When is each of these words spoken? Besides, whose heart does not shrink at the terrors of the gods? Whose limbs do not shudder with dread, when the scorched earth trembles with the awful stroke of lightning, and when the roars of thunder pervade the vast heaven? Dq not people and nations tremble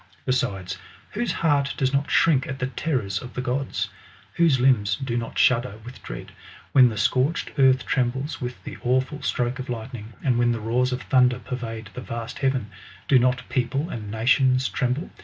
Besides, 0.25 0.79
whose 1.11 1.31
heart 1.31 1.75
does 1.77 1.93
not 1.93 2.09
shrink 2.09 2.47
at 2.47 2.57
the 2.57 2.65
terrors 2.65 3.21
of 3.21 3.35
the 3.35 3.41
gods? 3.43 3.89
Whose 4.33 4.59
limbs 4.59 4.95
do 4.95 5.15
not 5.15 5.37
shudder 5.37 5.75
with 5.85 6.01
dread, 6.01 6.31
when 6.71 6.89
the 6.89 6.97
scorched 6.97 7.51
earth 7.59 7.85
trembles 7.85 8.41
with 8.41 8.63
the 8.63 8.77
awful 8.83 9.21
stroke 9.21 9.59
of 9.59 9.69
lightning, 9.69 10.13
and 10.23 10.39
when 10.39 10.53
the 10.53 10.59
roars 10.59 10.91
of 10.91 11.03
thunder 11.03 11.37
pervade 11.37 11.91
the 11.93 12.01
vast 12.01 12.39
heaven? 12.39 12.71
Dq 13.07 13.19
not 13.19 13.47
people 13.47 13.91
and 13.91 14.09
nations 14.09 14.67
tremble 14.69 15.11